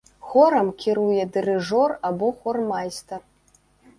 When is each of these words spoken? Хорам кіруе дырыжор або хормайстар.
Хорам 0.29 0.71
кіруе 0.83 1.25
дырыжор 1.35 1.93
або 2.11 2.31
хормайстар. 2.39 3.21